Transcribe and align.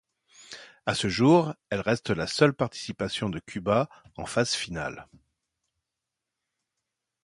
À 0.87 0.95
ce 0.95 1.09
jour, 1.09 1.53
elle 1.69 1.81
reste 1.81 2.09
la 2.09 2.25
seule 2.25 2.53
participation 2.55 3.29
de 3.29 3.37
Cuba 3.37 3.87
en 4.15 4.25
phase 4.25 4.55
finale. 4.55 5.07